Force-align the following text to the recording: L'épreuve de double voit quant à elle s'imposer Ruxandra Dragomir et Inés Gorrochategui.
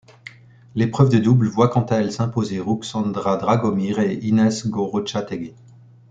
L'épreuve 0.73 1.09
de 1.09 1.19
double 1.19 1.45
voit 1.47 1.67
quant 1.69 1.83
à 1.85 1.97
elle 1.97 2.11
s'imposer 2.11 2.59
Ruxandra 2.59 3.37
Dragomir 3.37 3.99
et 3.99 4.15
Inés 4.15 4.63
Gorrochategui. 4.65 5.53